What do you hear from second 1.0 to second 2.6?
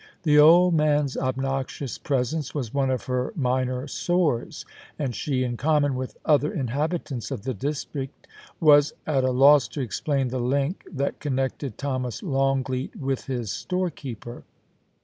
obnoxious presence